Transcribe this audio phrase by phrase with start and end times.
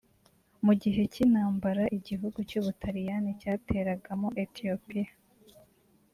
[0.65, 5.09] Mu gihe cy’intambara igihugu cy’ubutaliyani cyateragamo Ethiopia